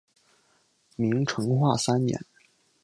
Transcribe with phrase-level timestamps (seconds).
[0.95, 2.19] 明成化三年。